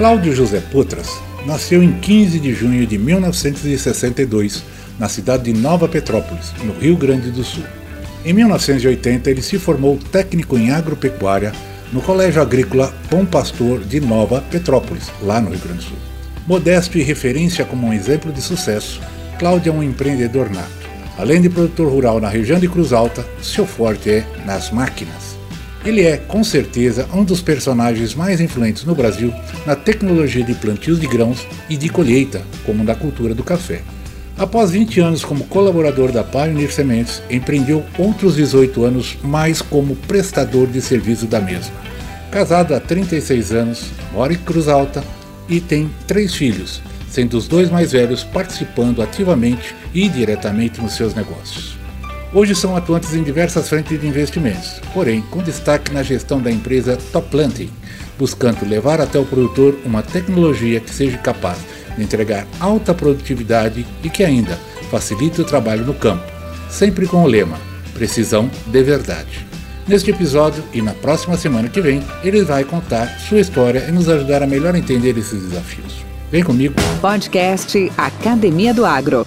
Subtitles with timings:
[0.00, 4.64] Cláudio José Potras nasceu em 15 de junho de 1962,
[4.98, 7.64] na cidade de Nova Petrópolis, no Rio Grande do Sul.
[8.24, 11.52] Em 1980, ele se formou técnico em agropecuária
[11.92, 15.98] no Colégio Agrícola Bom Pastor de Nova Petrópolis, lá no Rio Grande do Sul.
[16.46, 19.02] Modesto e referência como um exemplo de sucesso,
[19.38, 20.88] Cláudio é um empreendedor nato.
[21.18, 25.39] Além de produtor rural na região de Cruz Alta, seu forte é nas máquinas.
[25.84, 29.32] Ele é, com certeza, um dos personagens mais influentes no Brasil
[29.66, 33.80] na tecnologia de plantios de grãos e de colheita, como na cultura do café.
[34.36, 40.66] Após 20 anos como colaborador da Pioneer Sementes, empreendeu outros 18 anos mais como prestador
[40.66, 41.74] de serviço da mesma.
[42.30, 45.02] Casado há 36 anos, mora em Cruz Alta
[45.48, 51.14] e tem três filhos, sendo os dois mais velhos participando ativamente e diretamente nos seus
[51.14, 51.79] negócios.
[52.32, 56.96] Hoje são atuantes em diversas frentes de investimentos, porém com destaque na gestão da empresa
[57.12, 57.68] Top Planting,
[58.16, 61.58] buscando levar até o produtor uma tecnologia que seja capaz
[61.96, 64.56] de entregar alta produtividade e que ainda
[64.92, 66.24] facilite o trabalho no campo,
[66.68, 67.58] sempre com o lema
[67.94, 69.44] Precisão de Verdade.
[69.88, 74.08] Neste episódio e na próxima semana que vem, ele vai contar sua história e nos
[74.08, 76.04] ajudar a melhor entender esses desafios.
[76.30, 76.76] Vem comigo.
[77.00, 79.26] Podcast Academia do Agro.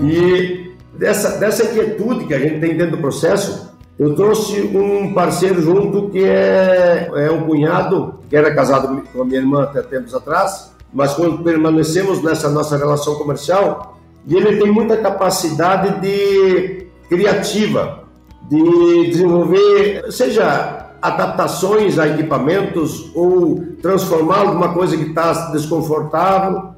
[0.00, 3.68] E dessa, dessa inquietude que a gente tem dentro do processo,
[3.98, 9.24] eu trouxe um parceiro junto que é, é um cunhado, que era casado com a
[9.24, 13.98] minha irmã até tempos atrás, mas quando permanecemos nessa nossa relação comercial,
[14.28, 18.04] ele tem muita capacidade de criativa,
[18.48, 26.74] de desenvolver, seja adaptações a equipamentos ou transformar alguma coisa que está desconfortável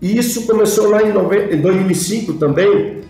[0.00, 3.00] e isso começou lá em, 2005 também.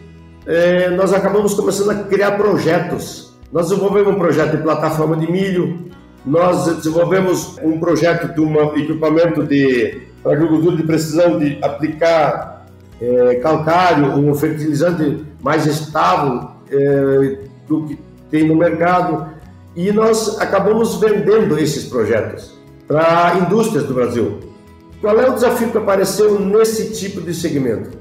[0.46, 3.32] É, nós acabamos começando a criar projetos.
[3.52, 5.90] Nós desenvolvemos um projeto de plataforma de milho,
[6.24, 12.66] nós desenvolvemos um projeto de um equipamento de agricultura de precisão de aplicar
[13.00, 17.98] é, calcário, um fertilizante mais estável é, do que
[18.30, 19.28] tem no mercado.
[19.74, 22.52] E nós acabamos vendendo esses projetos
[22.86, 24.49] para indústrias do Brasil.
[25.00, 27.96] Qual é o desafio que apareceu nesse tipo de segmento?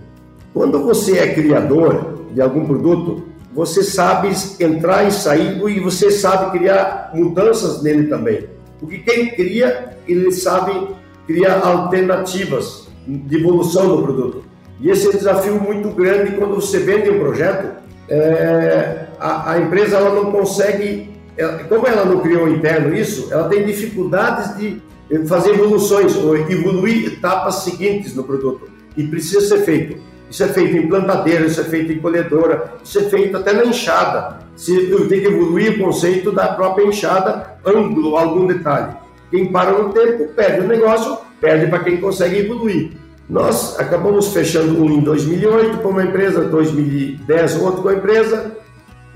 [0.53, 3.23] Quando você é criador de algum produto,
[3.53, 4.29] você sabe
[4.59, 8.47] entrar e sair e você sabe criar mudanças nele também.
[8.79, 10.89] Porque quem cria, ele sabe
[11.25, 14.43] criar alternativas de evolução do produto.
[14.81, 17.77] E esse é um desafio muito grande quando você vende um projeto.
[18.09, 23.47] É, a, a, empresa ela não consegue, ela, como ela não criou interno isso, ela
[23.47, 24.81] tem dificuldades de
[25.27, 28.69] fazer evoluções, ou evoluir etapas seguintes no produto.
[28.95, 29.97] E precisa ser feito.
[30.29, 33.65] Isso é feito em plantadeira, isso é feito em colhedora, isso é feito até na
[33.65, 34.39] enxada.
[34.55, 38.95] Se tenho que evoluir o conceito da própria enxada, ângulo, algum detalhe.
[39.31, 42.91] Quem para no tempo perde o negócio, perde para quem consegue evoluir.
[43.27, 48.57] Nós acabamos fechando um em 2008 com uma empresa, 2010 outro com a empresa,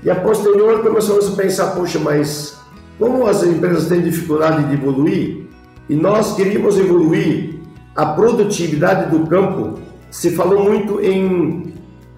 [0.02, 2.58] e a posterior começamos a pensar, poxa, mas
[2.98, 5.44] como as empresas têm dificuldade de evoluir,
[5.88, 7.60] e nós queríamos evoluir
[7.94, 9.78] a produtividade do campo.
[10.10, 11.74] Se falou muito em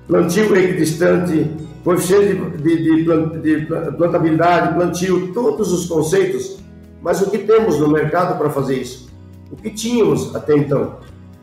[0.07, 1.51] plantio equidistante,
[1.83, 3.67] coeficiente de, de, de, de
[3.97, 6.59] plantabilidade, plantio, todos os conceitos,
[7.03, 9.09] mas o que temos no mercado para fazer isso?
[9.51, 10.97] O que tínhamos até então?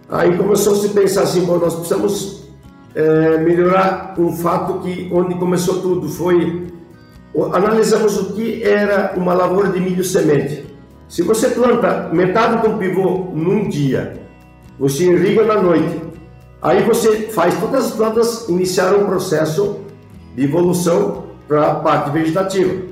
[0.10, 2.44] Aí começou a se pensar assim, bom, nós precisamos
[2.94, 6.68] é, melhorar um fato que onde começou tudo foi
[7.54, 10.66] analisamos o que era uma lavoura de milho semente.
[11.08, 14.22] Se você planta metade do pivô num dia,
[14.80, 16.02] você irriga na noite,
[16.62, 19.82] aí você faz todas as plantas iniciar um processo
[20.36, 22.84] de evolução para a parte vegetativa.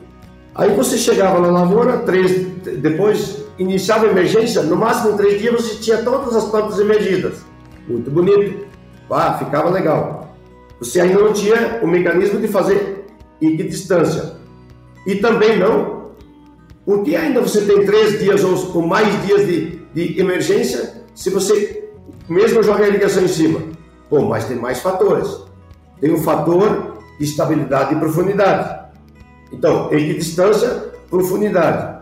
[0.54, 2.46] Aí você chegava na lavoura, três,
[2.78, 7.44] depois iniciava a emergência, no máximo em três dias você tinha todas as plantas emergidas.
[7.88, 8.66] Muito bonito,
[9.10, 10.36] ah, ficava legal.
[10.80, 13.06] Você ainda não tinha o mecanismo de fazer
[13.42, 14.34] equidistância.
[15.06, 16.01] E também não
[16.92, 21.30] por que ainda você tem três dias ou, ou mais dias de, de emergência se
[21.30, 21.90] você
[22.28, 23.62] mesmo joga a irrigação em cima?
[24.10, 25.38] Bom, mas tem mais fatores.
[26.02, 28.90] Tem o um fator de estabilidade e profundidade.
[29.54, 32.02] Então, equidistância, profundidade.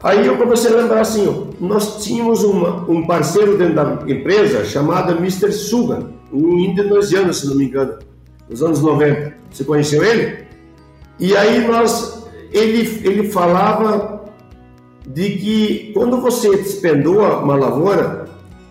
[0.00, 5.16] Aí eu comecei a lembrar assim, nós tínhamos uma, um parceiro dentro da empresa chamado
[5.16, 5.50] Mr.
[5.50, 7.98] Suga, um indonesiano, se não me engano,
[8.48, 9.34] nos anos 90.
[9.50, 10.44] Você conheceu ele?
[11.18, 12.21] E aí nós,
[12.52, 14.24] ele, ele falava
[15.06, 18.26] de que quando você despendoa uma lavoura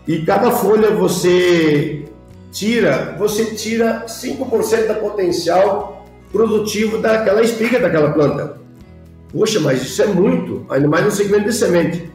[0.07, 2.05] e cada folha você
[2.51, 8.59] tira, você tira 5% da potencial produtivo daquela espiga daquela planta.
[9.31, 12.11] Poxa, mas isso é muito, ainda mais no segmento de semente.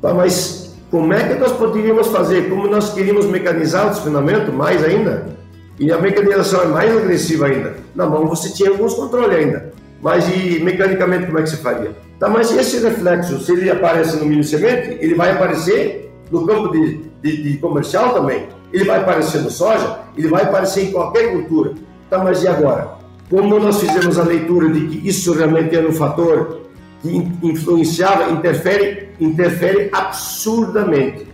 [0.00, 2.48] Tá, mas como é que nós poderíamos fazer?
[2.48, 5.36] Como nós queríamos mecanizar o desfinamento mais ainda?
[5.78, 7.76] E a mecanização é mais agressiva ainda.
[7.94, 9.72] Na mão você tinha alguns controles ainda.
[10.00, 11.92] Mas e mecanicamente como é que você faria?
[12.18, 16.68] Tá, mas esse reflexo, se ele aparece no milho semente, ele vai aparecer no campo
[16.70, 18.48] de, de, de comercial também.
[18.72, 21.74] Ele vai aparecer no soja, ele vai aparecer em qualquer cultura.
[22.10, 22.98] Tá, mas e agora?
[23.30, 26.60] Como nós fizemos a leitura de que isso realmente era um fator
[27.02, 27.10] que
[27.42, 31.26] influenciava, interfere, interfere absurdamente.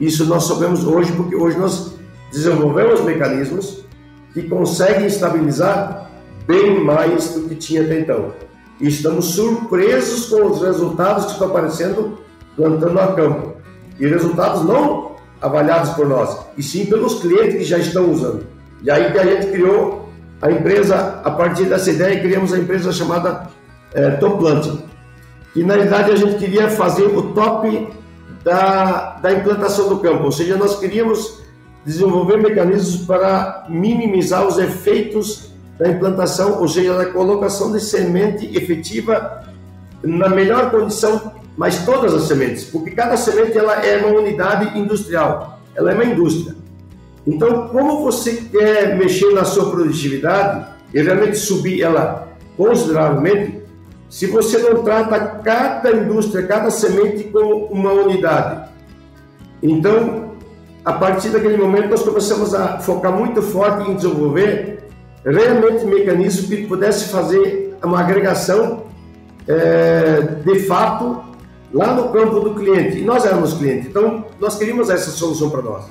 [0.00, 1.94] Isso nós sabemos hoje, porque hoje nós
[2.32, 3.84] desenvolvemos mecanismos
[4.32, 6.10] que conseguem estabilizar
[6.46, 8.32] bem mais do que tinha até então.
[8.80, 12.18] E estamos surpresos com os resultados que estão aparecendo
[12.56, 13.54] plantando a campo.
[13.98, 18.46] E resultados não avaliados por nós, e sim pelos clientes que já estão usando.
[18.82, 20.08] E aí que a gente criou
[20.40, 23.48] a empresa, a partir dessa ideia, criamos a empresa chamada
[23.92, 24.82] é, Top Planting,
[25.52, 27.88] que na verdade a gente queria fazer o top
[28.44, 31.42] da, da implantação do campo, ou seja, nós queríamos
[31.84, 35.51] desenvolver mecanismos para minimizar os efeitos
[35.82, 39.42] da implantação, ou seja, da colocação de semente efetiva
[40.00, 45.58] na melhor condição, mas todas as sementes, porque cada semente ela é uma unidade industrial,
[45.74, 46.54] ela é uma indústria.
[47.26, 53.60] Então, como você quer mexer na sua produtividade e realmente subir ela consideravelmente,
[54.08, 58.68] se você não trata cada indústria, cada semente como uma unidade.
[59.60, 60.30] Então,
[60.84, 64.81] a partir daquele momento, nós começamos a focar muito forte em desenvolver
[65.24, 68.84] realmente mecanismos que pudesse fazer uma agregação
[69.46, 71.22] é, de fato
[71.72, 72.98] lá no campo do cliente.
[72.98, 75.84] E nós éramos clientes, então nós queríamos essa solução para nós.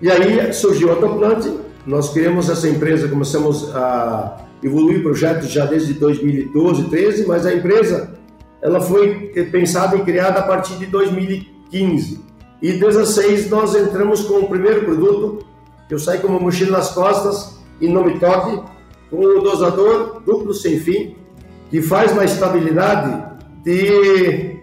[0.00, 1.46] E aí surgiu a Autoplant,
[1.86, 8.14] nós criamos essa empresa, começamos a evoluir projetos já desde 2012, 13, mas a empresa
[8.62, 12.20] ela foi pensada e criada a partir de 2015.
[12.62, 15.46] E 16 nós entramos com o primeiro produto,
[15.88, 18.62] eu saí com uma mochila nas costas e toque,
[19.10, 21.16] com o dosador duplo sem fim,
[21.70, 23.22] que faz uma estabilidade
[23.64, 24.56] de,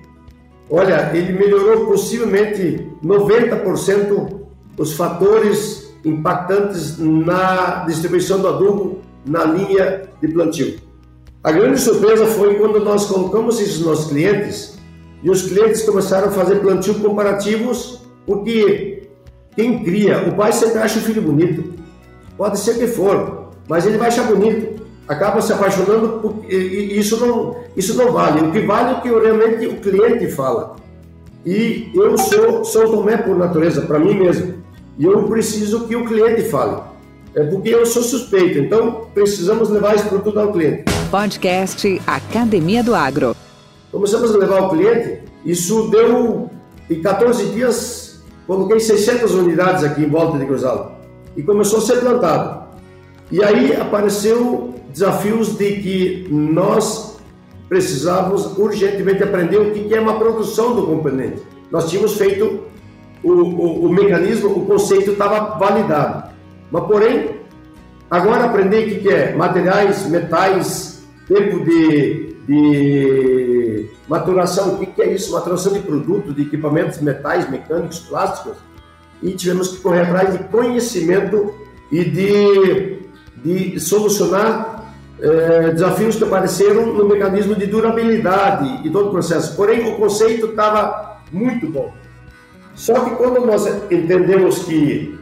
[0.69, 4.37] olha, ele melhorou possivelmente 90%
[4.77, 10.79] os fatores impactantes na distribuição do adubo na linha de plantio.
[11.43, 14.77] A grande surpresa foi quando nós colocamos isso nos nossos clientes
[15.23, 19.09] e os clientes começaram a fazer plantio comparativos, porque
[19.55, 21.73] quem cria, o pai sempre acha o filho bonito,
[22.37, 27.55] pode ser que for, mas ele vai achar bonito, acaba se apaixonando, e isso não,
[27.75, 28.47] isso não vale.
[28.47, 30.75] O que vale é o que realmente o cliente fala.
[31.45, 34.55] E eu sou São Tomé por natureza, para mim mesmo.
[34.97, 36.81] E eu preciso que o cliente fale.
[37.35, 40.85] É porque eu sou suspeito, então precisamos levar esse produto ao cliente.
[41.09, 43.35] Podcast Academia do Agro.
[43.91, 46.49] Começamos a levar ao cliente, isso deu
[46.89, 50.96] em 14 dias, coloquei 600 unidades aqui em volta de Cruzado
[51.37, 52.67] e começou a ser plantado.
[53.31, 57.17] E aí apareceu desafios de que nós
[57.69, 61.41] precisávamos urgentemente aprender o que é uma produção do componente.
[61.69, 62.63] Nós tínhamos feito
[63.23, 66.31] o, o, o mecanismo, o conceito estava validado.
[66.71, 67.37] Mas, porém,
[68.09, 75.33] agora aprender o que, é materiais, metais, tempo de, de maturação, o que é isso?
[75.33, 78.57] Maturação de produto, de equipamentos, metais, mecânicos, plásticos.
[79.21, 81.53] E tivemos que correr atrás de conhecimento
[81.91, 82.99] e de,
[83.43, 84.77] de solucionar
[85.19, 89.55] eh, desafios que apareceram no mecanismo de durabilidade e todo o processo.
[89.55, 91.91] Porém, o conceito estava muito bom.
[92.75, 95.17] Só que quando nós entendemos que,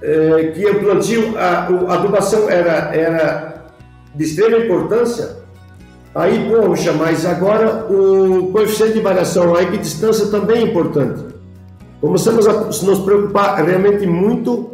[0.00, 3.66] é, que o plantio, a, a adubação era, era
[4.14, 5.36] de extrema importância,
[6.14, 11.22] aí, poxa, mas agora o coeficiente de variação, a equidistância também é importante.
[12.00, 14.70] Começamos a nos preocupar realmente muito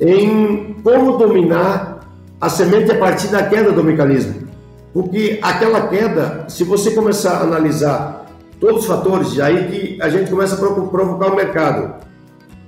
[0.00, 2.00] em como dominar
[2.40, 4.48] a semente a partir da queda do mecanismo.
[4.92, 8.26] Porque aquela queda, se você começar a analisar
[8.58, 12.02] todos os fatores, aí que a gente começa a provocar o mercado.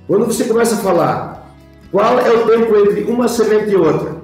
[0.07, 1.55] Quando você começa a falar
[1.91, 4.17] qual é o tempo entre uma semente e outra,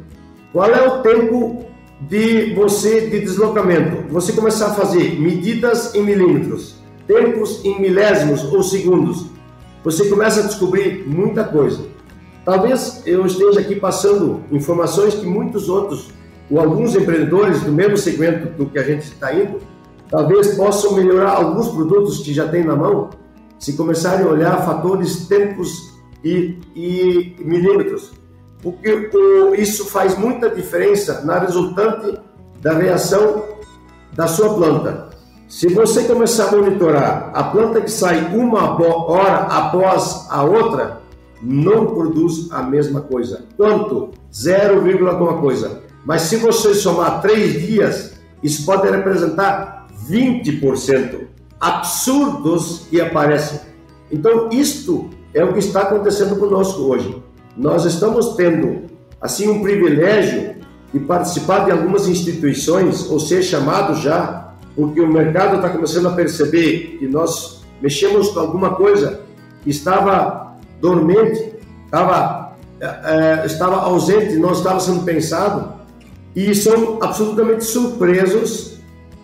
[0.53, 1.65] qual é o tempo
[2.01, 6.75] de você de deslocamento, você começar a fazer medidas em milímetros,
[7.07, 9.25] tempos em milésimos ou segundos,
[9.83, 11.85] você começa a descobrir muita coisa.
[12.45, 16.09] Talvez eu esteja aqui passando informações que muitos outros,
[16.49, 19.59] ou alguns empreendedores do mesmo segmento do que a gente está indo,
[20.09, 23.09] talvez possam melhorar alguns produtos que já tem na mão,
[23.59, 28.11] se começarem a olhar fatores, tempos e, e milímetros.
[28.61, 32.19] Porque o, isso faz muita diferença na resultante
[32.59, 33.45] da reação
[34.13, 35.09] da sua planta.
[35.51, 41.01] Se você começar a monitorar a planta que sai uma hora após a outra,
[41.43, 43.43] não produz a mesma coisa.
[43.57, 44.11] Quanto?
[44.33, 45.81] 0, alguma coisa.
[46.05, 51.27] Mas se você somar três dias, isso pode representar 20%
[51.59, 53.59] absurdos que aparecem.
[54.09, 57.21] Então, isto é o que está acontecendo conosco hoje.
[57.57, 58.83] Nós estamos tendo,
[59.19, 60.55] assim, um privilégio
[60.93, 64.40] de participar de algumas instituições, ou ser chamado já,
[64.75, 69.21] porque o mercado está começando a perceber que nós mexemos com alguma coisa
[69.63, 71.53] que estava dormente,
[71.85, 75.73] estava, é, estava ausente, não estava sendo pensado,
[76.35, 78.71] e são absolutamente surpresos.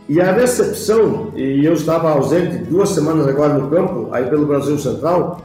[0.10, 4.78] E a recepção, e eu estava ausente duas semanas agora no campo, aí pelo Brasil
[4.80, 5.42] Central,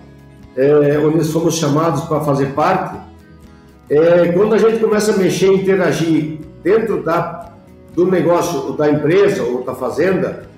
[0.56, 2.97] é, onde fomos chamados para fazer parte,
[3.90, 7.51] é, quando a gente começa a mexer, interagir dentro da,
[7.94, 10.49] do negócio da empresa ou da fazenda,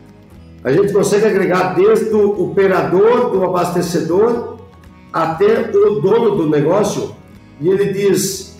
[0.62, 4.58] a gente consegue agregar desde o operador, do abastecedor,
[5.12, 7.14] até o dono do negócio,
[7.60, 8.56] e ele diz: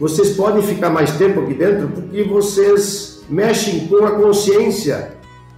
[0.00, 5.16] vocês podem ficar mais tempo aqui dentro porque vocês mexem com a consciência,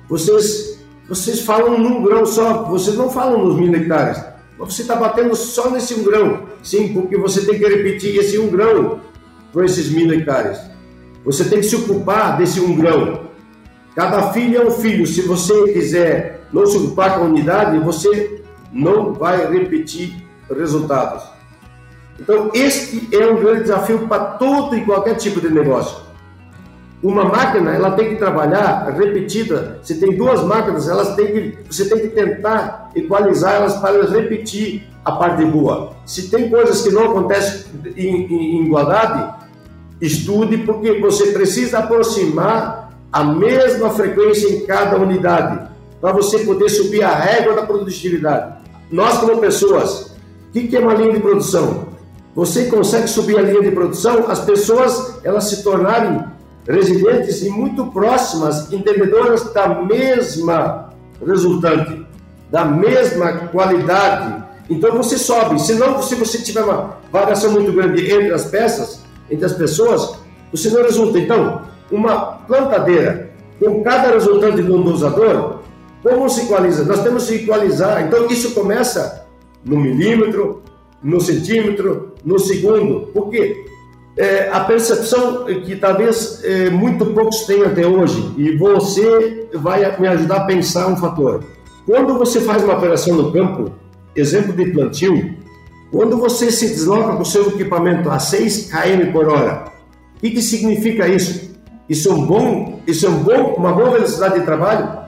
[0.09, 5.35] vocês, vocês falam num grão só, vocês não falam nos mil hectares você está batendo
[5.35, 6.45] só nesse um grão.
[6.63, 9.01] Sim, porque você tem que repetir esse um grão
[9.53, 10.59] para esses mil hectares.
[11.25, 13.25] Você tem que se ocupar desse um grão.
[13.95, 15.07] Cada filho é um filho.
[15.07, 21.23] Se você quiser não se ocupar com a unidade, você não vai repetir resultados.
[22.19, 26.05] Então, este é um grande desafio para todo e qualquer tipo de negócio.
[27.03, 29.79] Uma máquina, ela tem que trabalhar repetida.
[29.83, 34.13] Se tem duas máquinas, elas têm que, você tem que tentar equalizar elas para elas
[34.13, 35.93] repetir a parte boa.
[36.07, 37.67] Se tem coisas que não acontecem
[37.97, 39.44] em, em, em igualdade,
[40.01, 45.69] estude, porque você precisa aproximar a mesma frequência em cada unidade,
[46.01, 48.57] para você poder subir a régua da produtividade.
[48.91, 50.17] Nós, como pessoas,
[50.49, 51.89] o que é uma linha de produção?
[52.35, 56.25] Você consegue subir a linha de produção, as pessoas elas se tornarem
[56.67, 60.91] residentes e muito próximas, entendedoras da mesma
[61.25, 62.05] resultante,
[62.51, 64.43] da mesma qualidade.
[64.69, 65.61] Então você sobe.
[65.61, 70.19] Se não, se você tiver uma variação muito grande entre as peças, entre as pessoas,
[70.51, 71.19] você não resulta.
[71.19, 72.17] Então, uma
[72.47, 75.61] plantadeira com cada resultante do dosador,
[76.03, 76.85] como se equaliza?
[76.85, 78.05] Nós temos que equalizar.
[78.07, 79.27] Então isso começa
[79.65, 80.63] no milímetro,
[81.03, 83.09] no centímetro, no segundo.
[83.13, 83.65] Por quê?
[84.17, 90.09] é, a percepção que talvez é, muito poucos tenham até hoje, e você vai me
[90.09, 91.43] ajudar a pensar um fator.
[91.87, 93.73] Quando você faz uma operação no campo,
[94.15, 95.35] exemplo de plantio,
[95.95, 99.67] quando você se desloca com seu equipamento a 6 km por hora,
[100.17, 101.55] o que, que significa isso?
[101.89, 105.05] Isso é, um bom, isso é um bom, uma boa velocidade de trabalho?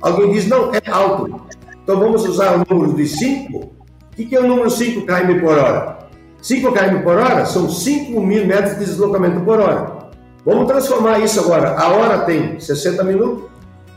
[0.00, 1.42] Alguém diz, não, é alto.
[1.82, 3.58] Então vamos usar o número de 5.
[3.58, 3.70] O
[4.16, 5.98] que, que é o número 5 km por hora?
[6.40, 10.08] 5 km por hora são 5 mil metros de deslocamento por hora.
[10.46, 11.78] Vamos transformar isso agora.
[11.78, 13.44] A hora tem 60 minutos,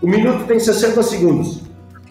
[0.01, 1.61] o minuto tem 60 segundos.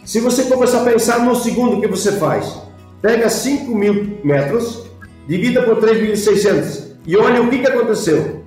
[0.07, 2.62] Se você começar a pensar no segundo que você faz,
[3.02, 4.85] pega 5 mil metros,
[5.26, 8.42] divida por 3.600 e olha o que, que aconteceu.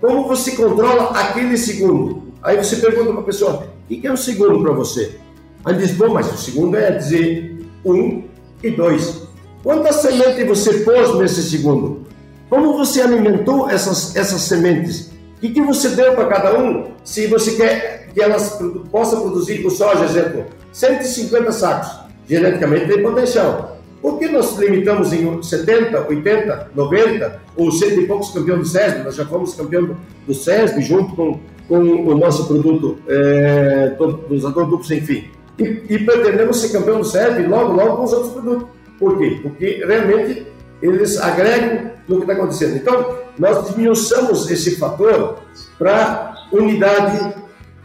[0.00, 2.32] Como você controla aquele segundo?
[2.42, 5.16] Aí você pergunta para a pessoa, o que, é um segundo para você?
[5.64, 8.24] Aí diz, bom, mas o segundo é dizer um
[8.62, 9.28] e dois.
[9.62, 12.06] Quantas sementes você pôs nesse segundo?
[12.48, 15.10] Como você alimentou essas, essas sementes?
[15.36, 16.92] O que, que você deu para cada um?
[17.04, 18.58] Se você quer que elas
[18.90, 21.90] possam produzir com soja, exemplo, 150 sacos,
[22.26, 23.77] geneticamente tem potencial.
[24.00, 29.02] Por que nós limitamos em 70, 80, 90 ou cento e poucos campeões do SESB?
[29.02, 33.96] Nós já fomos campeão do SESB junto com, com o nosso produto é,
[34.28, 35.24] dosador duplo sem fim.
[35.58, 38.68] E, e pretendemos ser campeão do SESB logo, logo com os outros produtos.
[38.98, 39.38] Por quê?
[39.42, 40.46] Porque realmente
[40.80, 42.76] eles agregam no que está acontecendo.
[42.76, 45.38] Então, nós diminuímos esse fator
[45.76, 47.34] para unidade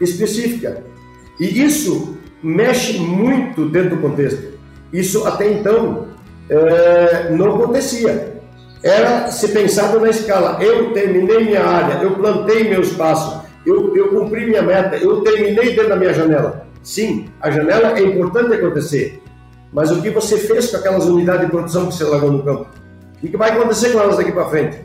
[0.00, 0.82] específica.
[1.38, 4.53] E isso mexe muito dentro do contexto.
[4.94, 6.06] Isso até então
[6.48, 8.32] é, não acontecia.
[8.80, 10.62] Era se pensado na escala.
[10.62, 15.74] Eu terminei minha área, eu plantei meu espaço, eu, eu cumpri minha meta, eu terminei
[15.74, 16.64] dentro da minha janela.
[16.80, 19.20] Sim, a janela é importante acontecer,
[19.72, 22.68] mas o que você fez com aquelas unidades de produção que você largou no campo?
[23.20, 24.78] O que vai acontecer com elas daqui para frente?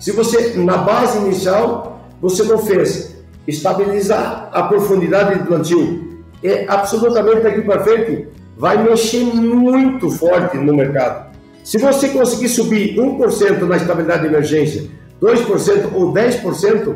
[0.00, 3.16] Se você, na base inicial, você não fez
[3.46, 8.28] estabilizar a profundidade de plantio, é absolutamente daqui para frente
[8.62, 11.32] vai mexer muito forte no mercado.
[11.64, 14.88] Se você conseguir subir 1% na estabilidade de emergência,
[15.20, 16.94] 2% ou 10%,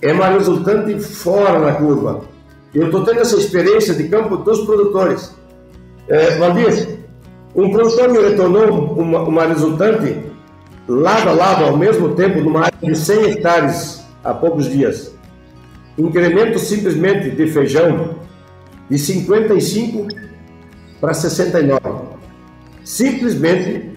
[0.00, 2.20] é uma resultante fora da curva.
[2.72, 5.34] Eu estou tendo essa experiência de campo dos produtores.
[6.06, 7.00] É, Valdir,
[7.52, 10.20] um produtor me retornou uma, uma resultante
[10.86, 15.12] lado a lado, ao mesmo tempo, numa área de 100 hectares há poucos dias.
[15.98, 18.14] Incremento simplesmente de feijão
[18.88, 20.22] de 55
[21.02, 21.80] para 69.
[22.84, 23.90] Simplesmente.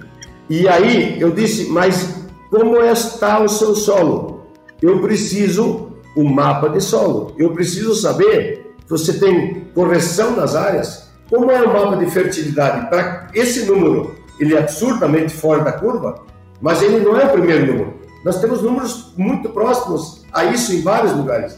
[0.50, 4.48] E aí eu disse, mas como está o seu solo?
[4.82, 7.34] Eu preciso o um mapa de solo.
[7.38, 11.08] Eu preciso saber se você tem correção nas áreas.
[11.30, 12.90] Como é o mapa de fertilidade?
[12.90, 16.24] Para esse número, ele é absurdamente fora da curva,
[16.60, 17.94] mas ele não é o primeiro número.
[18.24, 21.58] Nós temos números muito próximos a isso em vários lugares.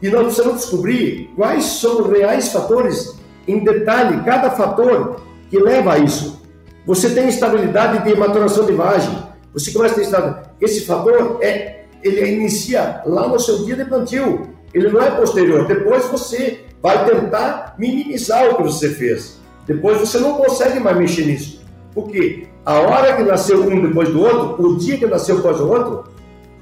[0.00, 3.14] E nós precisamos descobrir quais são os reais fatores
[3.46, 5.20] em detalhe, cada fator
[5.50, 6.42] que leva a isso.
[6.86, 9.16] Você tem estabilidade de maturação de vagem.
[9.52, 10.48] Você começa a ter estabilidade.
[10.60, 14.48] Esse fator é, ele inicia lá no seu dia de plantio.
[14.72, 15.66] Ele não é posterior.
[15.66, 19.38] Depois você vai tentar minimizar o que você fez.
[19.66, 21.64] Depois você não consegue mais mexer nisso.
[21.94, 25.68] Porque a hora que nasceu um depois do outro, o dia que nasceu após o
[25.68, 26.04] outro,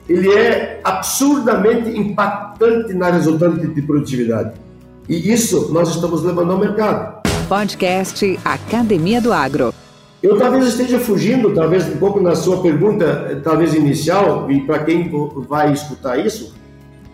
[0.08, 4.52] ele é absurdamente impactante na resultante de produtividade.
[5.08, 7.20] E isso nós estamos levando ao mercado.
[7.48, 9.74] Podcast Academia do Agro.
[10.22, 15.10] Eu talvez esteja fugindo, talvez um pouco na sua pergunta, talvez inicial, e para quem
[15.48, 16.54] vai escutar isso,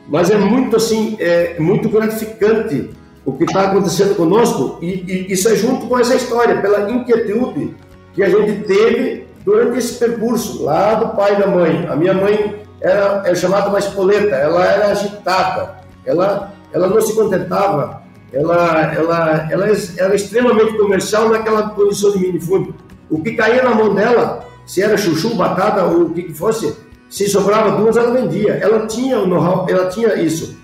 [0.07, 2.91] mas é muito assim, é muito gratificante
[3.25, 7.75] o que está acontecendo conosco e, e isso é junto com essa história, pela inquietude
[8.15, 11.87] que a gente teve durante esse percurso lá do pai e da mãe.
[11.89, 17.15] A minha mãe era, era chamada uma espoleta, ela era agitada, ela, ela não se
[17.15, 18.03] contentava,
[18.33, 22.75] ela, ela, ela era extremamente comercial naquela condição de minifúndio.
[23.09, 26.77] O que caía na mão dela, se era chuchu, batata ou o que fosse,
[27.09, 28.55] se sobrava duas, ela vendia.
[28.55, 30.59] Ela tinha o know-how, ela tinha isso.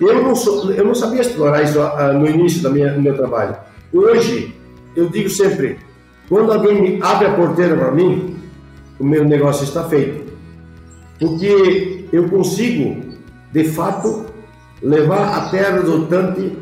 [0.00, 3.16] Eu não, sou, eu não sabia explorar isso uh, no início da minha, do meu
[3.16, 3.56] trabalho.
[3.92, 4.52] Hoje,
[4.96, 5.78] eu digo sempre,
[6.28, 8.36] quando alguém me abre a porteira para mim,
[8.98, 10.32] o meu negócio está feito.
[11.20, 13.02] Porque eu consigo,
[13.52, 14.26] de fato,
[14.84, 16.56] levar a terra resultante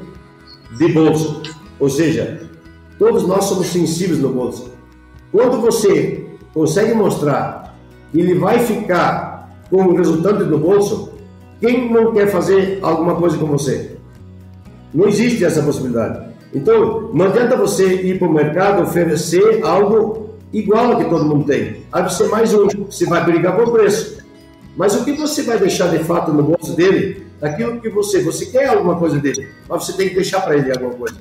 [0.79, 1.43] de bolso.
[1.79, 2.41] Ou seja,
[2.99, 4.71] todos nós somos sensíveis no bolso.
[5.33, 7.77] Quando você consegue mostrar
[8.13, 11.13] que ele vai ficar com o resultante no bolso,
[11.61, 13.97] quem não quer fazer alguma coisa com você?
[14.95, 16.33] Não existe essa possibilidade.
[16.55, 21.47] Então, não adianta você ir para o mercado oferecer algo igual ao que todo mundo
[21.47, 21.79] tem.
[21.91, 24.23] Aí você mais um, você vai brigar por preço.
[24.77, 28.47] Mas o que você vai deixar de fato no bolso dele, aquilo que você, você
[28.47, 31.17] quer alguma coisa dele, mas você tem que deixar para ele alguma coisa.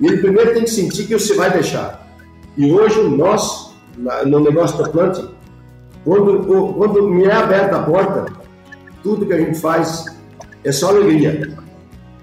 [0.00, 2.06] E ele primeiro tem que sentir que você vai deixar.
[2.56, 3.74] E hoje nós,
[4.26, 5.24] no negócio da Plant,
[6.04, 8.26] quando, quando me é aberta a porta,
[9.02, 10.04] tudo que a gente faz
[10.64, 11.56] é só alegria.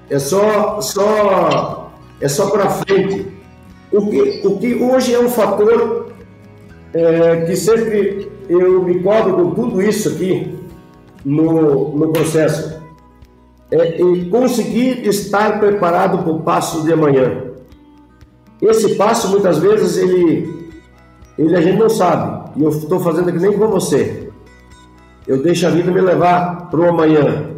[0.10, 3.28] É só, só, é só para frente.
[3.92, 6.12] O que, o que hoje é um fator
[6.94, 10.58] é, que sempre eu me cobro com tudo isso aqui
[11.24, 12.77] no, no processo.
[13.70, 17.44] É, é conseguir estar preparado para o passo de amanhã.
[18.62, 20.72] Esse passo, muitas vezes, ele,
[21.38, 22.52] ele a gente não sabe.
[22.56, 24.30] E eu estou fazendo aqui nem com você.
[25.28, 27.52] Eu deixo a vida me levar para o amanhã.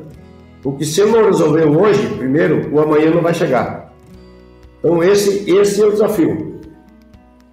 [0.62, 3.93] Porque se eu não resolver hoje, primeiro, o amanhã não vai chegar.
[4.80, 6.60] Então, esse, esse é o desafio.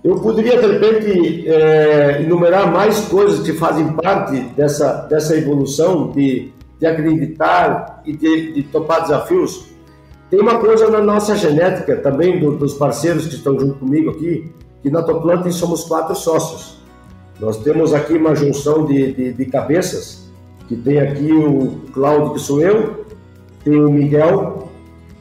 [0.03, 6.53] Eu poderia, de repente, é, enumerar mais coisas que fazem parte dessa, dessa evolução de,
[6.79, 9.67] de acreditar e de, de topar desafios,
[10.31, 14.53] tem uma coisa na nossa genética também, do, dos parceiros que estão junto comigo aqui,
[14.83, 16.79] que na Toplanting somos quatro sócios.
[17.41, 20.31] Nós temos aqui uma junção de, de, de cabeças,
[20.67, 23.05] que tem aqui o Cláudio, que sou eu,
[23.63, 24.69] tem o Miguel,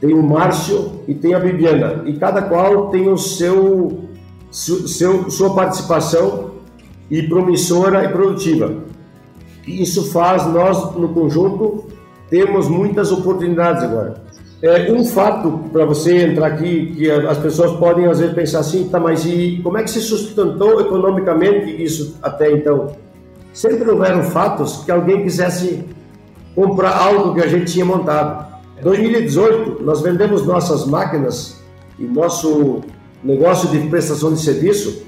[0.00, 2.02] tem o Márcio e tem a Bibiana.
[2.06, 4.08] E cada qual tem o seu,
[4.50, 6.50] seu sua participação
[7.10, 8.85] e promissora e produtiva.
[9.66, 11.84] Isso faz nós, no conjunto,
[12.30, 14.24] temos muitas oportunidades agora.
[14.62, 18.88] É, um fato para você entrar aqui, que as pessoas podem às vezes pensar assim,
[18.88, 22.96] tá, mas e como é que se sustentou economicamente isso até então?
[23.52, 25.84] Sempre houveram fatos que alguém quisesse
[26.54, 28.46] comprar algo que a gente tinha montado.
[28.78, 31.62] Em 2018, nós vendemos nossas máquinas
[31.98, 32.80] e nosso
[33.22, 35.02] negócio de prestação de serviço,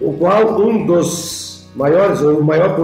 [0.00, 2.76] o qual um dos maiores, ou o maior,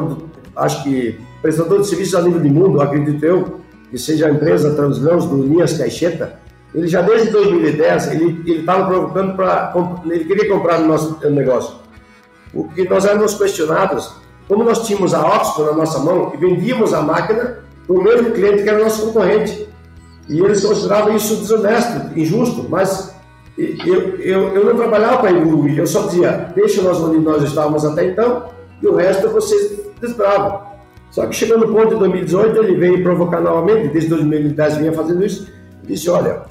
[0.56, 3.60] acho que prestador de serviços a nível de mundo, acredito eu,
[3.90, 6.40] que seja a empresa Translãos do Linhas Caixeta,
[6.74, 9.74] ele já desde 2010, ele estava provocando para.
[10.06, 11.76] Ele queria comprar no nosso negócio.
[12.54, 14.14] O que nós éramos questionados,
[14.48, 18.30] como nós tínhamos a Oxford na nossa mão e vendíamos a máquina para o mesmo
[18.30, 19.68] cliente que era nosso concorrente.
[20.28, 23.14] E eles consideravam isso desonesto, injusto, mas
[23.58, 27.84] eu, eu, eu não trabalhava para evoluir, eu só dizia, deixa nós onde nós estávamos
[27.84, 28.46] até então
[28.80, 30.60] e o resto vocês desbravam.
[31.10, 35.24] Só que chegando no ponto de 2018, ele veio provocar novamente, desde 2010 vinha fazendo
[35.24, 35.48] isso,
[35.84, 36.42] e disse, olha,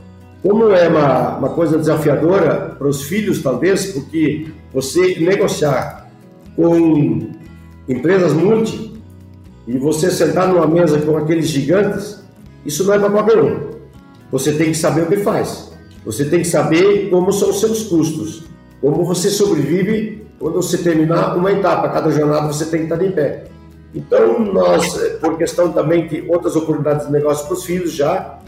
[0.43, 6.09] como é uma, uma coisa desafiadora para os filhos, talvez, porque você negociar
[6.55, 7.29] com
[7.87, 8.93] empresas multi
[9.67, 12.23] e você sentar numa mesa com aqueles gigantes,
[12.65, 13.71] isso não é para qualquer um.
[14.31, 15.71] Você tem que saber o que faz.
[16.05, 18.43] Você tem que saber como são os seus custos,
[18.79, 21.87] como você sobrevive quando você terminar uma etapa.
[21.89, 23.43] Cada jornada você tem que estar em pé.
[23.93, 28.39] Então, nós, por questão também de outras oportunidades de negócio para os filhos já,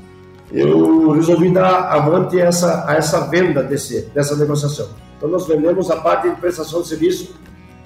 [0.51, 4.87] eu resolvi dar avante a essa, a essa venda desse, dessa negociação.
[5.17, 7.35] Então, nós vendemos a parte de prestação de serviço,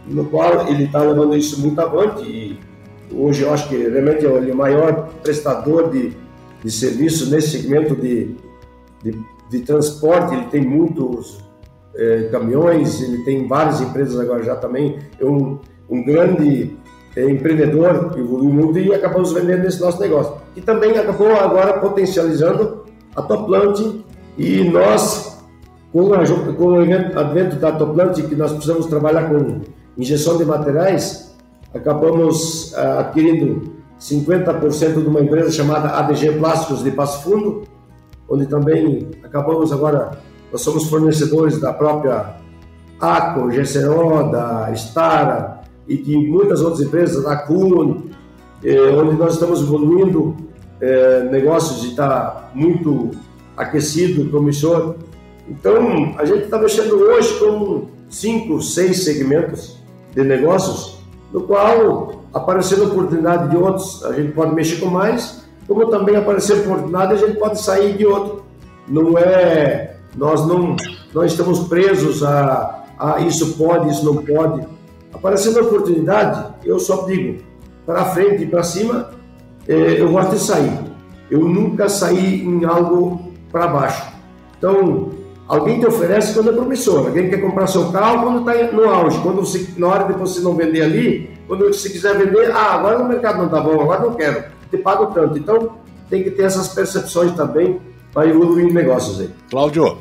[0.07, 2.59] no qual ele está levando isso muito avante e
[3.13, 6.13] hoje eu acho que realmente é o maior prestador de,
[6.63, 8.35] de serviço nesse segmento de,
[9.03, 10.33] de, de transporte.
[10.33, 11.39] Ele tem muitos
[11.97, 14.99] é, caminhões, ele tem várias empresas agora já também.
[15.19, 16.77] É um, um grande
[17.15, 20.35] é, empreendedor, evoluiu muito e acabamos vendendo esse nosso negócio.
[20.55, 23.79] E também acabou agora potencializando a Toplant
[24.37, 25.43] e nós,
[25.91, 29.61] com, a, com o advento da Toplant, que nós precisamos trabalhar com
[29.97, 31.35] injeção de materiais,
[31.73, 37.63] acabamos uh, adquirindo 50% de uma empresa chamada ADG Plásticos de Passo Fundo,
[38.29, 40.19] onde também acabamos agora,
[40.51, 42.37] nós somos fornecedores da própria
[42.99, 48.09] ACO, GCO, da Stara, e de muitas outras empresas, da Kuhn,
[48.63, 50.35] eh, onde nós estamos evoluindo
[50.81, 53.11] eh, negócios e está muito
[53.55, 54.95] aquecido, promissor.
[55.47, 59.77] Então, a gente está mexendo hoje com cinco, seis segmentos
[60.13, 60.99] de negócios,
[61.31, 66.59] no qual, aparecendo oportunidade de outros, a gente pode mexer com mais, como também aparecer
[66.59, 68.43] oportunidade, a gente pode sair de outro.
[68.87, 70.75] Não é, nós não,
[71.13, 74.65] não estamos presos a, a isso pode, isso não pode
[75.13, 77.41] Aparecendo a oportunidade, eu só digo
[77.85, 79.09] para frente e para cima,
[79.67, 80.79] é, eu gosto de sair.
[81.31, 84.13] Eu nunca saí em algo para baixo.
[84.57, 85.09] Então,
[85.47, 89.19] alguém te oferece quando é promissor, alguém quer comprar seu carro quando está no auge,
[89.21, 92.99] quando você, na hora de você não vender ali, quando você quiser vender, ah, agora
[92.99, 95.37] o mercado não está bom, agora não quero, te pago tanto.
[95.37, 95.77] Então,
[96.09, 97.79] tem que ter essas percepções também
[98.13, 99.29] para evoluir em negócios aí.
[99.49, 99.97] Cláudio,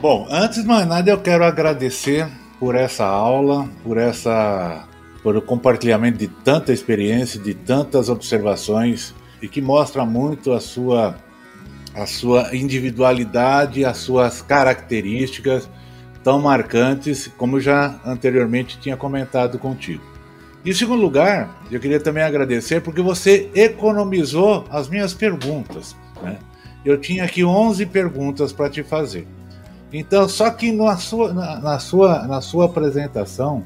[0.00, 4.86] bom, antes de mais nada eu quero agradecer por essa aula, por essa
[5.22, 11.16] por o compartilhamento de tanta experiência, de tantas observações e que mostra muito a sua
[11.94, 15.68] a sua individualidade, as suas características
[16.22, 20.02] tão marcantes, como já anteriormente tinha comentado contigo.
[20.64, 25.96] Em segundo lugar, eu queria também agradecer porque você economizou as minhas perguntas.
[26.22, 26.38] Né?
[26.84, 29.26] Eu tinha aqui 11 perguntas para te fazer.
[29.92, 33.62] Então, só que na sua, na, na sua, na sua apresentação,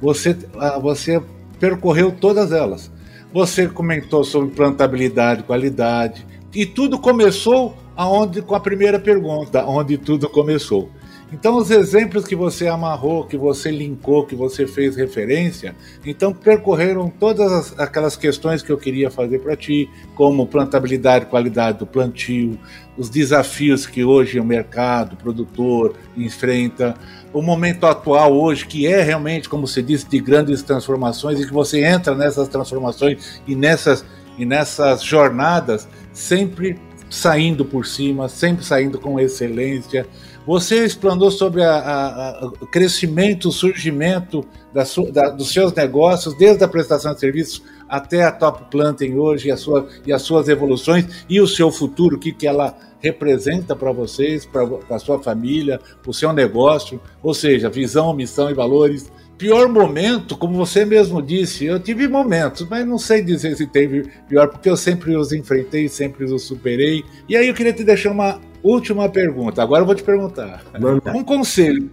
[0.00, 1.22] você, ah, você
[1.58, 2.90] percorreu todas elas.
[3.32, 10.28] Você comentou sobre plantabilidade, qualidade, e tudo começou aonde com a primeira pergunta, onde tudo
[10.28, 10.90] começou.
[11.30, 17.10] Então, os exemplos que você amarrou, que você linkou, que você fez referência, então percorreram
[17.10, 22.58] todas aquelas questões que eu queria fazer para ti, como plantabilidade qualidade do plantio,
[22.96, 26.94] os desafios que hoje o mercado, o produtor enfrenta,
[27.32, 31.52] o momento atual hoje, que é realmente, como você disse, de grandes transformações e que
[31.52, 34.02] você entra nessas transformações e nessas,
[34.38, 36.78] e nessas jornadas sempre
[37.10, 40.06] saindo por cima, sempre saindo com excelência,
[40.48, 46.68] você explanou sobre o crescimento, o surgimento da sua, da, dos seus negócios, desde a
[46.68, 51.26] prestação de serviços até a Top Planting hoje e, a sua, e as suas evoluções
[51.28, 55.78] e o seu futuro, o que, que ela representa para vocês, para a sua família,
[56.06, 59.12] o seu negócio, ou seja, visão, missão e valores.
[59.36, 64.10] Pior momento, como você mesmo disse, eu tive momentos, mas não sei dizer se teve
[64.26, 67.04] pior, porque eu sempre os enfrentei, sempre os superei.
[67.28, 69.62] E aí eu queria te deixar uma Última pergunta.
[69.62, 70.62] Agora eu vou te perguntar.
[71.14, 71.90] Um conselho.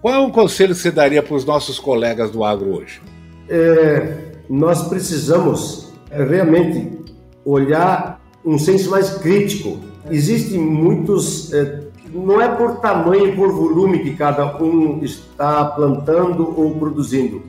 [0.00, 3.00] Qual é um conselho que você daria para os nossos colegas do agro hoje?
[3.48, 6.98] É, nós precisamos é, realmente
[7.44, 9.78] olhar um senso mais crítico.
[10.10, 16.74] Existem muitos é, não é por tamanho, por volume que cada um está plantando ou
[16.74, 17.42] produzindo,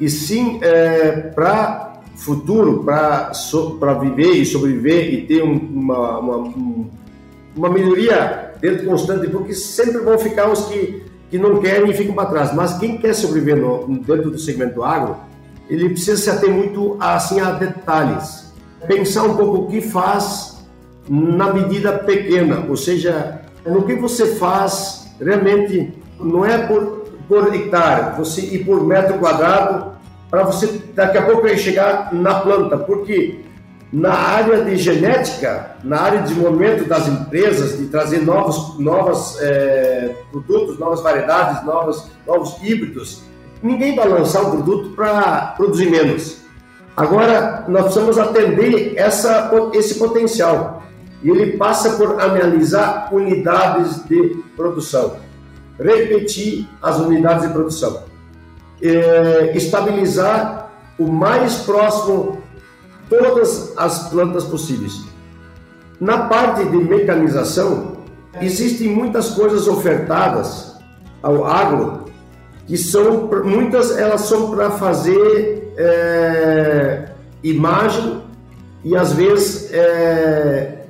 [0.00, 6.36] e sim é, para futuro, para so, viver e sobreviver e ter um, uma, uma,
[7.56, 12.14] uma melhoria dentro constante, porque sempre vão ficar os que, que não querem e ficam
[12.14, 12.54] para trás.
[12.54, 15.16] Mas quem quer sobreviver no, dentro do segmento agro,
[15.68, 18.52] ele precisa se ater muito assim, a detalhes.
[18.86, 20.64] Pensar um pouco o que faz
[21.08, 28.16] na medida pequena, ou seja, no que você faz realmente não é por, por hectare,
[28.16, 29.92] você e por metro quadrado
[30.30, 33.40] para você daqui a pouco chegar na planta, porque
[33.92, 40.14] na área de genética, na área de desenvolvimento das empresas, de trazer novos, novos é,
[40.30, 43.22] produtos, novas variedades, novos, novos híbridos,
[43.62, 46.38] ninguém vai lançar um produto para produzir menos.
[46.96, 50.82] Agora, nós precisamos atender essa, esse potencial.
[51.22, 55.16] E ele passa por analisar unidades de produção,
[55.78, 58.04] repetir as unidades de produção,
[58.80, 62.38] é, estabilizar o mais próximo
[63.10, 65.02] todas as plantas possíveis.
[66.00, 67.98] Na parte de mecanização,
[68.40, 70.76] existem muitas coisas ofertadas
[71.22, 72.04] ao agro
[72.66, 77.08] que são muitas elas são para fazer é,
[77.42, 78.22] imagem
[78.84, 80.84] e às vezes é,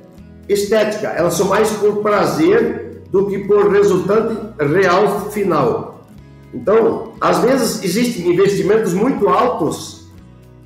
[0.47, 1.07] estética.
[1.07, 6.05] Elas são mais por prazer do que por resultante real final.
[6.53, 10.00] Então, às vezes existem investimentos muito altos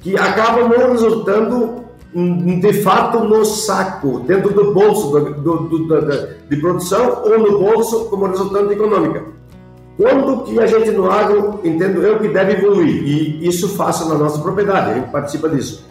[0.05, 6.57] que acabam não resultando de fato no saco, dentro do bolso do, do, do, de
[6.57, 9.23] produção ou no bolso como resultante econômica.
[9.97, 14.15] Quando que a gente no agro, entendo eu, que deve evoluir, e isso faça na
[14.15, 15.83] nossa propriedade, a gente participa disso.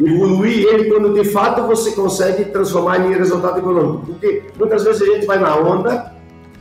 [0.00, 4.06] Evoluir ele quando de fato você consegue transformar em resultado econômico.
[4.06, 6.14] Porque muitas vezes a gente vai na onda,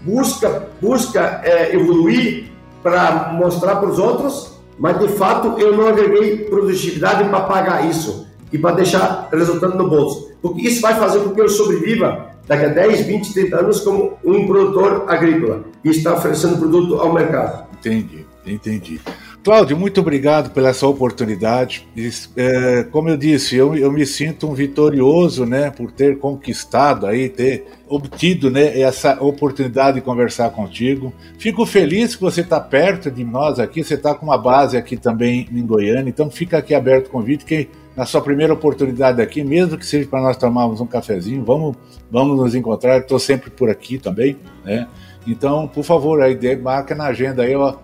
[0.04, 2.52] busca, busca é, evoluir
[2.84, 8.28] para mostrar para os outros, mas de fato eu não agreguei produtividade para pagar isso
[8.52, 10.32] e para deixar resultando no bolso.
[10.42, 14.18] Porque isso vai fazer com que eu sobreviva daqui a 10, 20, 30 anos como
[14.24, 17.68] um produtor agrícola e está oferecendo produto ao mercado.
[17.78, 19.02] Entendi, entendi.
[19.42, 21.88] Cláudio, muito obrigado pela essa oportunidade.
[22.36, 27.30] É, como eu disse, eu, eu, me sinto um vitorioso, né, por ter conquistado aí,
[27.30, 31.14] ter obtido, né, essa oportunidade de conversar contigo.
[31.38, 33.82] Fico feliz que você está perto de nós aqui.
[33.82, 37.46] Você está com uma base aqui também em Goiânia, então fica aqui aberto o convite
[37.46, 41.78] que na sua primeira oportunidade aqui, mesmo que seja para nós tomarmos um cafezinho, vamos,
[42.12, 43.00] vamos nos encontrar.
[43.00, 44.88] Estou sempre por aqui também, né?
[45.26, 47.76] Então, por favor, aí marca na agenda aí, ó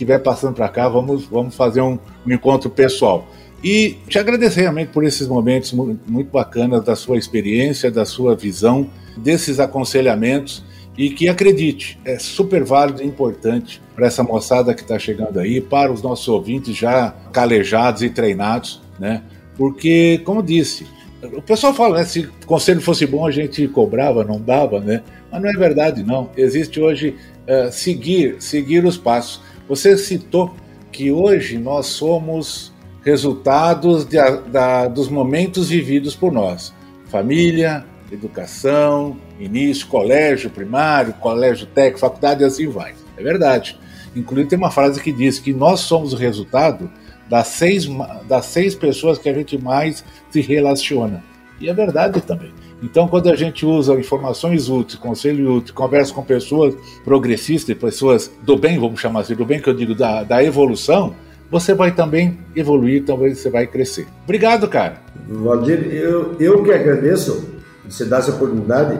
[0.00, 3.28] estiver passando para cá, vamos, vamos fazer um, um, encontro pessoal.
[3.62, 8.34] E te agradecer realmente por esses momentos muito, muito bacanas da sua experiência, da sua
[8.34, 10.64] visão, desses aconselhamentos
[10.96, 15.60] e que acredite, é super válido e importante para essa moçada que está chegando aí,
[15.60, 19.22] para os nossos ouvintes já calejados e treinados, né?
[19.56, 20.86] Porque, como disse,
[21.22, 22.04] o pessoal fala, né?
[22.04, 25.02] Se o conselho fosse bom, a gente cobrava, não dava, né?
[25.30, 26.30] Mas não é verdade, não.
[26.36, 27.14] Existe hoje
[27.46, 29.40] uh, seguir, seguir os passos.
[29.70, 30.52] Você citou
[30.90, 32.72] que hoje nós somos
[33.04, 34.18] resultados de,
[34.50, 36.74] da, dos momentos vividos por nós.
[37.06, 42.94] Família, educação, início, colégio primário, colégio técnico, faculdade e assim vai.
[43.16, 43.78] É verdade.
[44.16, 46.90] Inclusive tem uma frase que diz que nós somos o resultado
[47.28, 47.86] das seis,
[48.26, 51.22] das seis pessoas que a gente mais se relaciona.
[51.60, 52.52] E é verdade também.
[52.82, 58.56] Então, quando a gente usa informações úteis, conselho útil, conversa com pessoas progressistas, pessoas do
[58.56, 61.14] bem, vamos chamar assim, do bem que eu digo, da, da evolução,
[61.50, 64.06] você vai também evoluir, talvez você vai crescer.
[64.24, 65.02] Obrigado, cara.
[65.28, 67.48] Valdir, eu, eu que agradeço
[67.84, 68.98] você dar essa oportunidade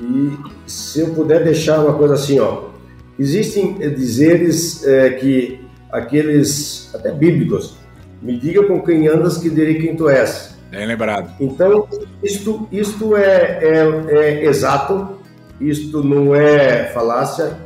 [0.00, 0.32] e
[0.66, 2.70] se eu puder deixar uma coisa assim, ó,
[3.18, 5.60] existem dizeres é, que
[5.92, 7.76] aqueles, até bíblicos,
[8.22, 10.51] me diga com quem andas que direi quem tu és.
[10.72, 11.30] Bem lembrado.
[11.38, 11.86] Então,
[12.22, 15.18] isto, isto é, é, é exato,
[15.60, 17.58] isto não é falácia.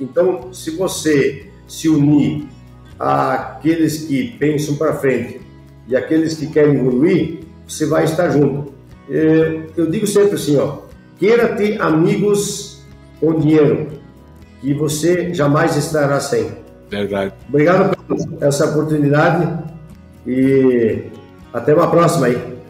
[0.00, 2.46] Então, se você se unir
[2.98, 5.42] àqueles que pensam para frente
[5.86, 8.72] e aqueles que querem evoluir, você vai estar junto.
[9.10, 10.78] É, eu digo sempre assim, ó,
[11.18, 12.82] queira ter amigos
[13.20, 13.88] com dinheiro,
[14.62, 16.50] que você jamais estará sem.
[16.88, 17.34] Verdade.
[17.46, 19.62] Obrigado por essa oportunidade
[20.26, 21.10] e
[21.52, 22.53] até uma próxima aí.